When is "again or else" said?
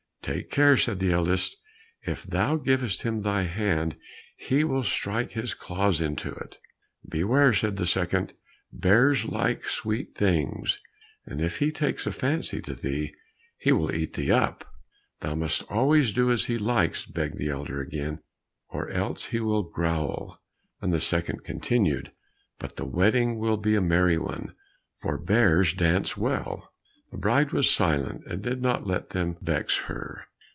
17.81-19.23